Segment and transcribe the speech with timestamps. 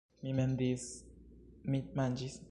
[0.23, 0.85] Mi mendis...
[1.73, 2.39] mi manĝis